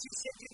[0.00, 0.48] she said, you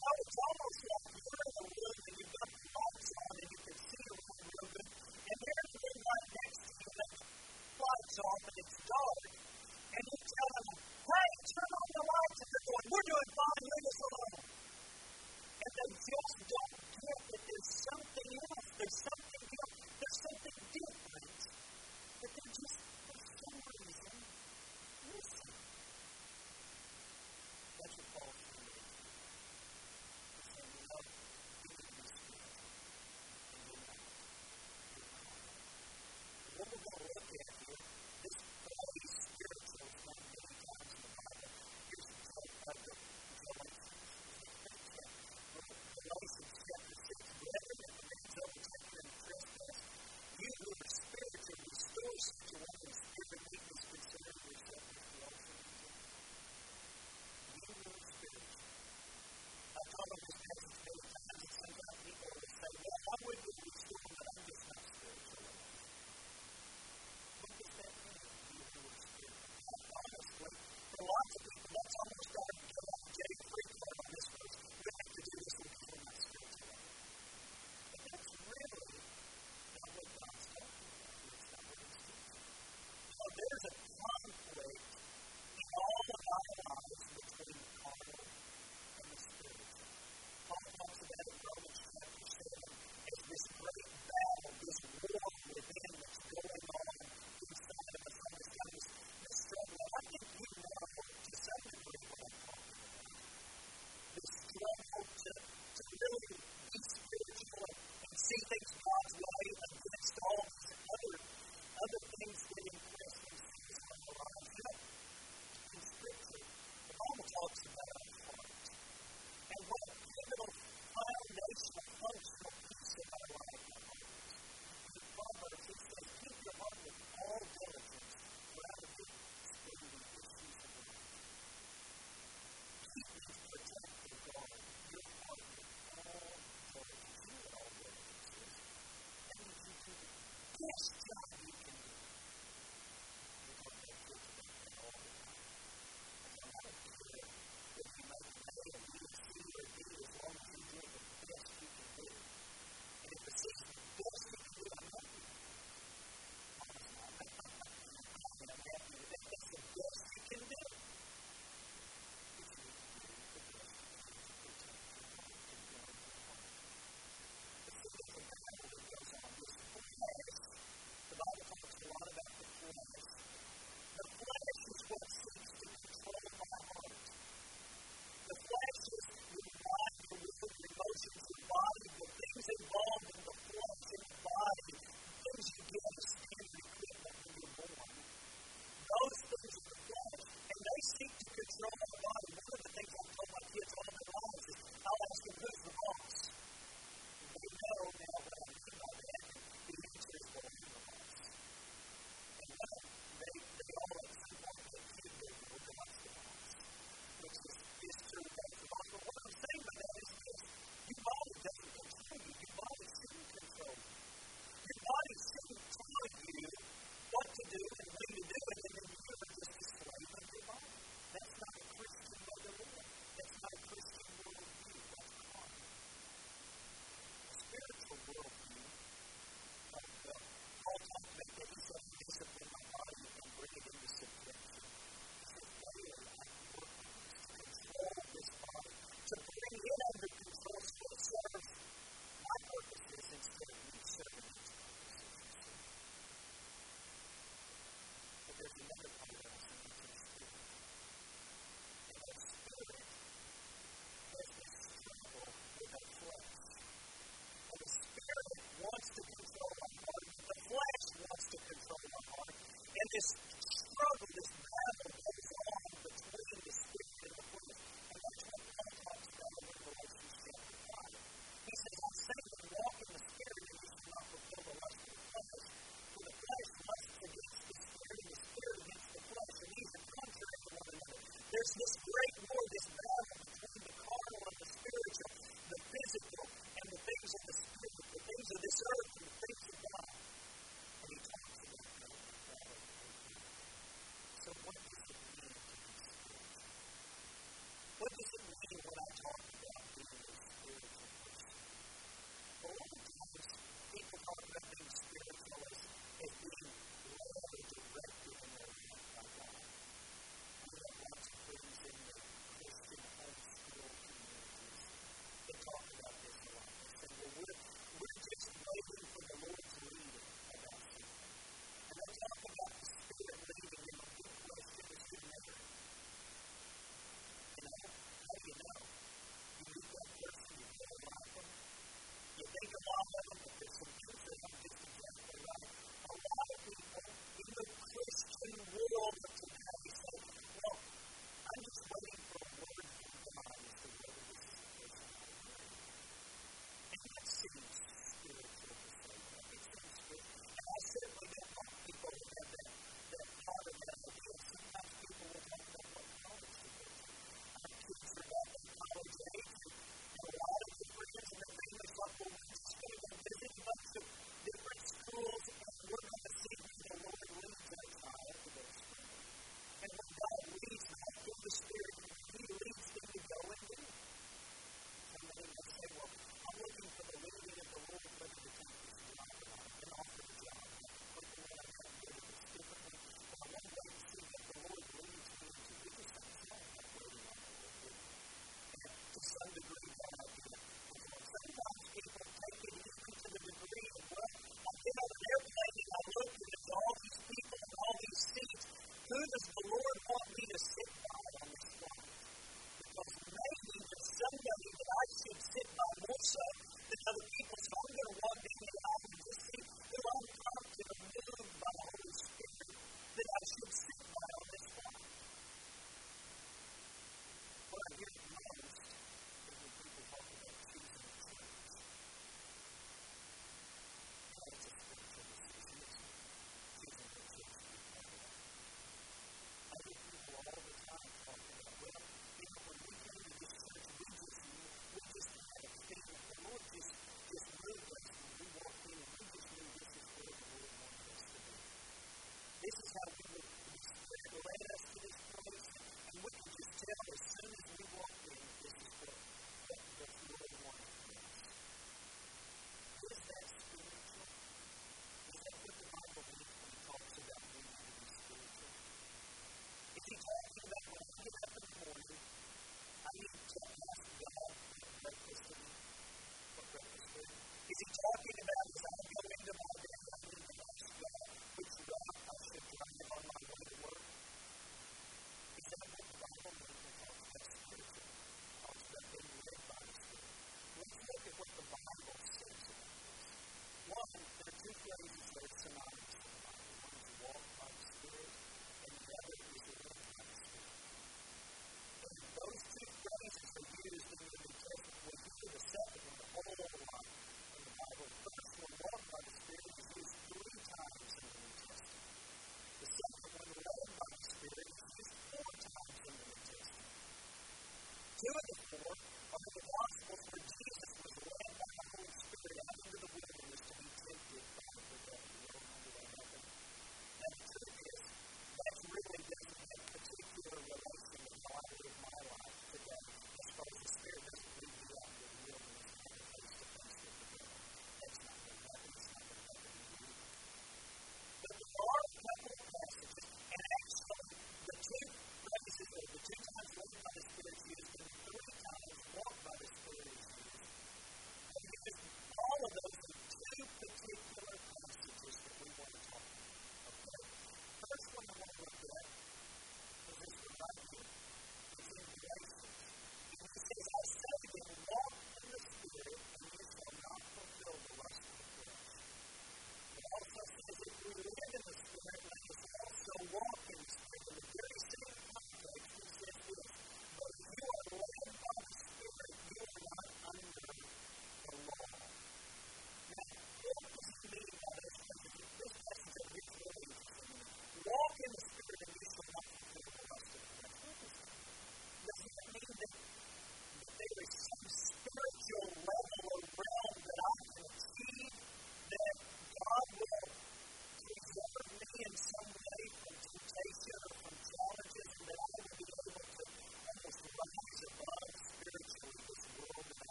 [281.42, 282.11] There's this great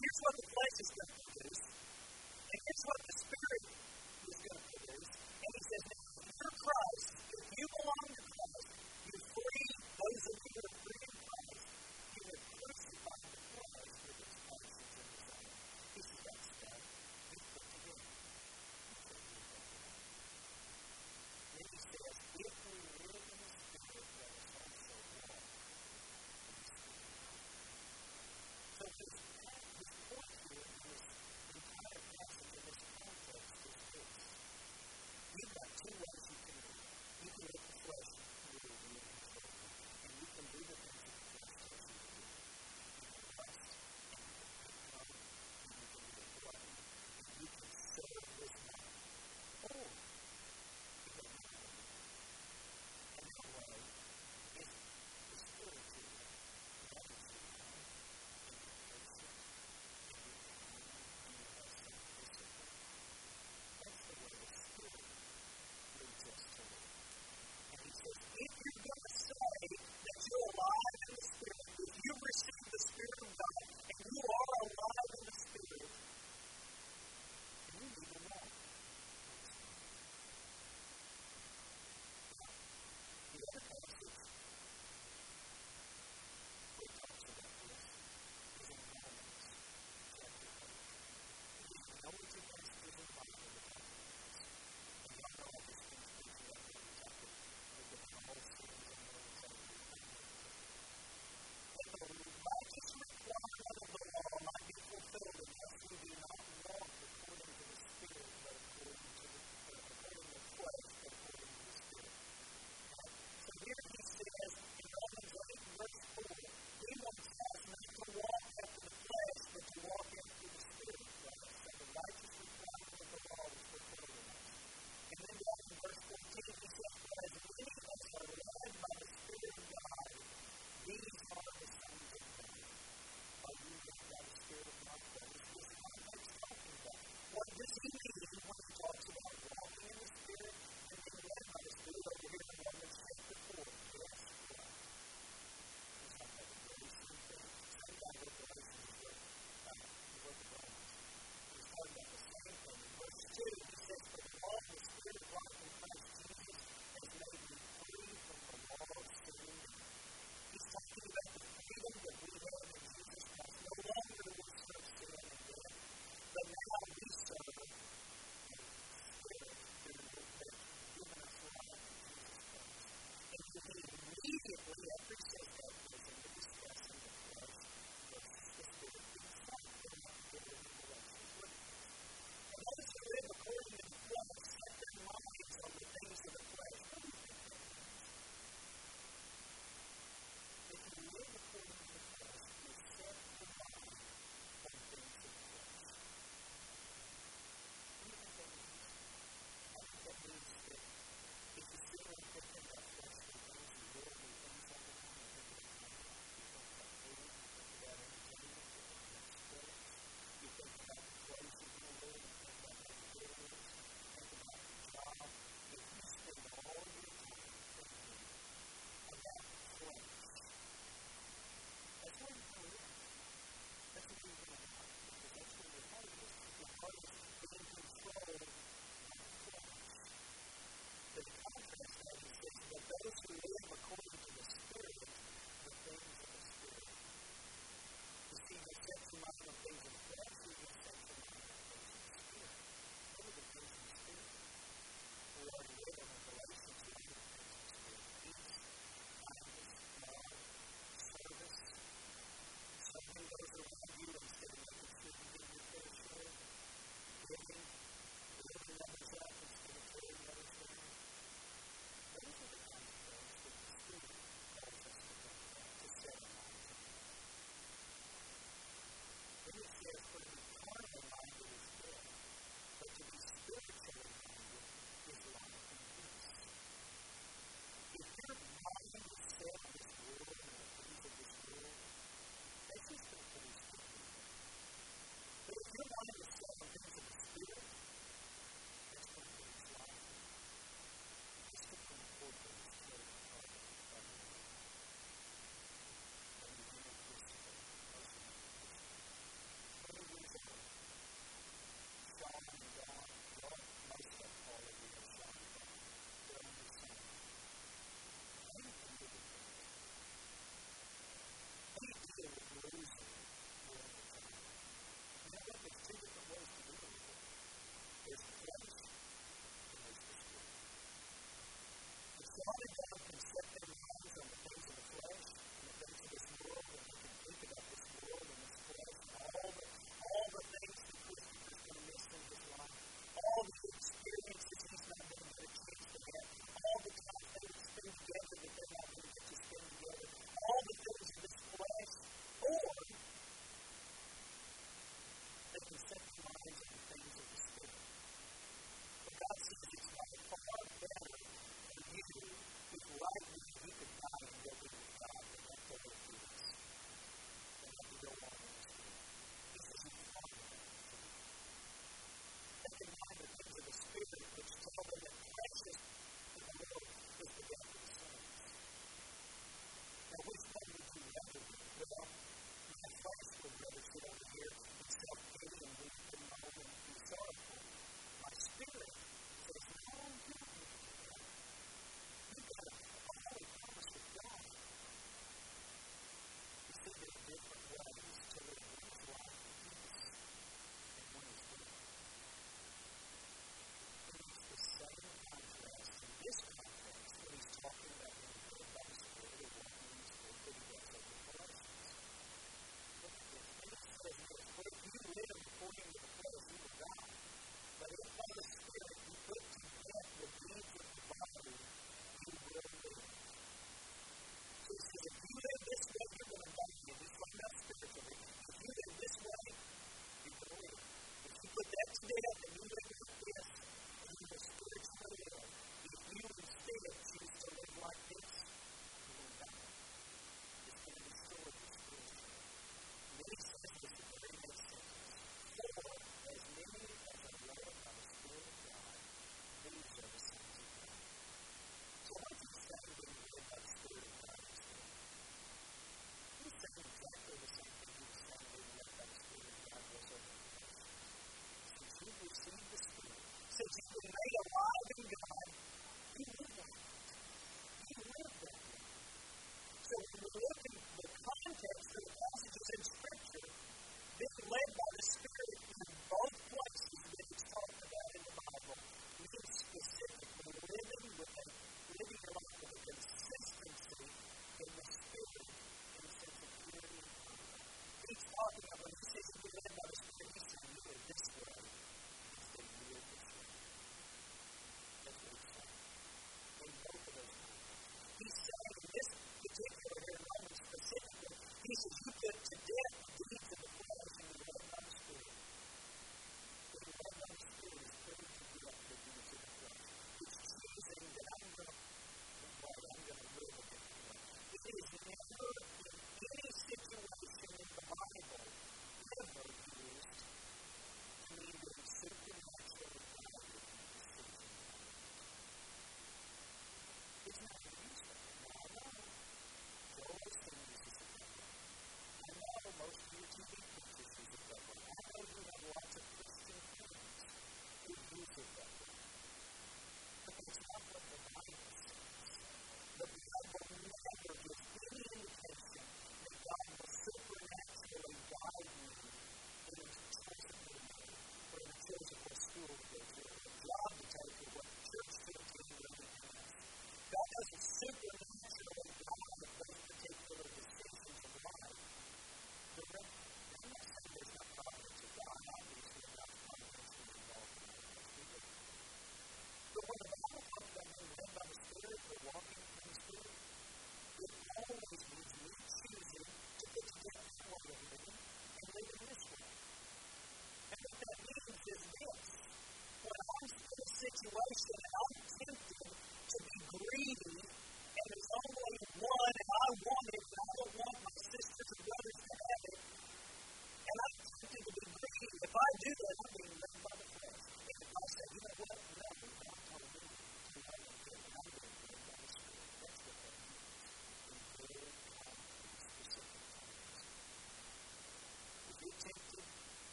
[0.00, 0.47] here's what the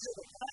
[0.00, 0.49] Jesus.